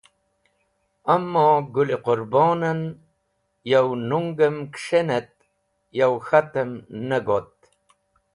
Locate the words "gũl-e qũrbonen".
1.73-2.81